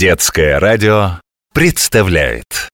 [0.00, 1.20] Детское радио
[1.52, 2.70] представляет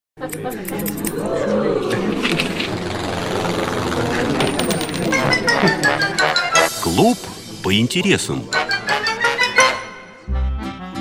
[6.81, 7.19] Клуб
[7.65, 8.45] по интересам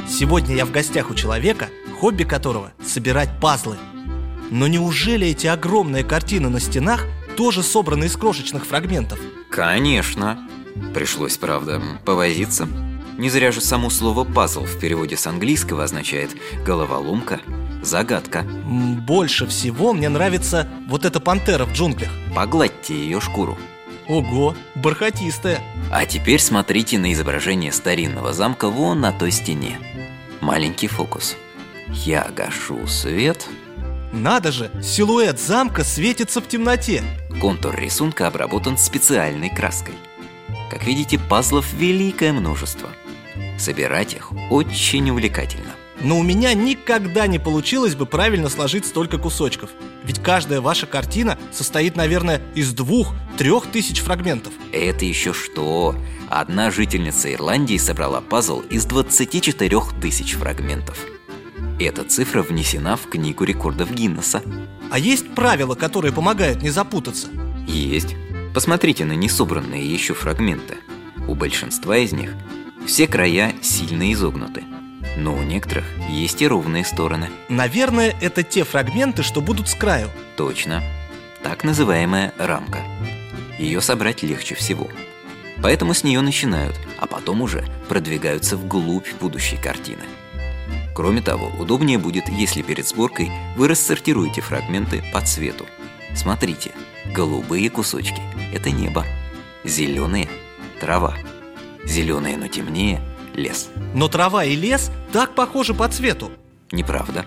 [0.09, 1.69] Сегодня я в гостях у человека,
[1.99, 3.77] хобби которого– собирать пазлы.
[4.49, 7.05] Но неужели эти огромные картины на стенах
[7.37, 9.19] тоже собраны из крошечных фрагментов?
[9.51, 10.39] Конечно.
[10.91, 12.67] Пришлось, правда, повозиться.
[13.17, 16.31] Не зря же само слово «пазл» в переводе с английского означает
[16.65, 17.39] «головоломка»,
[17.81, 18.43] «загадка».
[18.43, 22.09] Больше всего мне нравится вот эта пантера в джунглях.
[22.35, 23.57] Погладьте ее шкуру.
[24.07, 25.61] Ого, бархатистая.
[25.91, 29.79] А теперь смотрите на изображение старинного замка вон на той стене.
[30.41, 31.37] Маленький фокус.
[31.87, 33.47] Я гашу свет.
[34.11, 37.01] Надо же, силуэт замка светится в темноте.
[37.39, 39.93] Контур рисунка обработан специальной краской.
[40.69, 42.89] Как видите, пазлов великое множество.
[43.57, 45.75] Собирать их очень увлекательно.
[46.01, 49.69] Но у меня никогда не получилось бы правильно сложить столько кусочков.
[50.03, 54.53] Ведь каждая ваша картина состоит, наверное, из двух-трех тысяч фрагментов.
[54.71, 55.95] Это еще что?
[56.29, 60.97] Одна жительница Ирландии собрала пазл из 24 тысяч фрагментов.
[61.79, 64.41] Эта цифра внесена в книгу рекордов Гиннесса.
[64.91, 67.27] А есть правила, которые помогают не запутаться.
[67.67, 68.15] Есть.
[68.53, 70.77] Посмотрите на несобранные еще фрагменты.
[71.27, 72.33] У большинства из них
[72.85, 74.63] все края сильно изогнуты.
[75.17, 77.29] Но у некоторых есть и ровные стороны.
[77.49, 80.09] Наверное, это те фрагменты, что будут с краю.
[80.35, 80.83] Точно.
[81.41, 82.79] Так называемая рамка.
[83.57, 84.89] Ее собрать легче всего.
[85.61, 90.03] Поэтому с нее начинают, а потом уже продвигаются вглубь будущей картины.
[90.93, 95.65] Кроме того, удобнее будет, если перед сборкой вы рассортируете фрагменты по цвету.
[96.13, 96.71] Смотрите,
[97.13, 98.21] голубые кусочки–
[98.53, 99.05] это небо,
[99.63, 100.29] зеленые–
[100.79, 101.15] трава,
[101.85, 103.01] зеленые, но темнее–
[103.35, 103.69] лес.
[103.93, 106.31] Но трава и лес так похожи по цвету.
[106.71, 107.25] Неправда.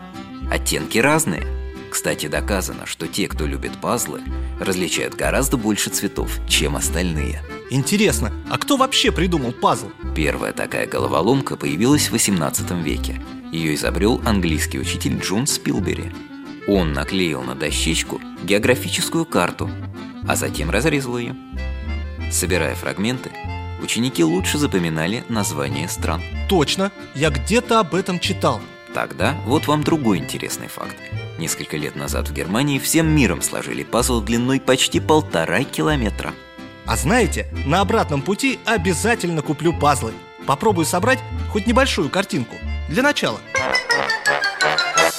[0.50, 1.46] Оттенки разные.
[1.90, 4.20] Кстати, доказано, что те, кто любит пазлы,
[4.60, 7.42] различают гораздо больше цветов, чем остальные.
[7.70, 9.90] Интересно, а кто вообще придумал пазл?
[10.14, 13.22] Первая такая головоломка появилась в 18 веке.
[13.52, 16.12] Ее изобрел английский учитель Джон Спилбери.
[16.66, 19.70] Он наклеил на дощечку географическую карту,
[20.26, 21.34] а затем разрезал ее.
[22.30, 23.30] Собирая фрагменты,
[23.82, 26.22] ученики лучше запоминали названия стран.
[26.48, 28.60] Точно, я где-то об этом читал.
[28.94, 30.96] Тогда вот вам другой интересный факт.
[31.38, 36.34] Несколько лет назад в Германии всем миром сложили пазл длиной почти полтора километра.
[36.84, 40.12] А знаете, на обратном пути обязательно куплю пазлы.
[40.46, 41.18] Попробую собрать
[41.52, 42.56] хоть небольшую картинку.
[42.88, 43.38] Для начала.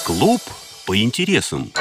[0.04, 0.42] Клуб
[0.86, 1.72] по интересам